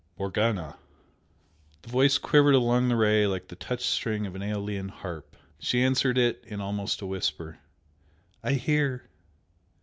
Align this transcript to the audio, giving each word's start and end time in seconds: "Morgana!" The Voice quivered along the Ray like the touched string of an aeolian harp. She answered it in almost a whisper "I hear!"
"Morgana!" 0.17 0.79
The 1.83 1.89
Voice 1.89 2.17
quivered 2.17 2.55
along 2.55 2.87
the 2.87 2.95
Ray 2.95 3.27
like 3.27 3.47
the 3.49 3.55
touched 3.55 3.85
string 3.85 4.25
of 4.25 4.33
an 4.33 4.41
aeolian 4.41 4.89
harp. 4.89 5.37
She 5.59 5.83
answered 5.83 6.17
it 6.17 6.43
in 6.47 6.59
almost 6.59 7.03
a 7.03 7.05
whisper 7.05 7.59
"I 8.43 8.53
hear!" 8.53 9.03